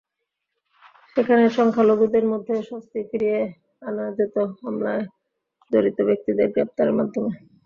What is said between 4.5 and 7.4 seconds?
হামলায় জড়িত ব্যক্তিদের গ্রেপ্তারের মাধ্যমে।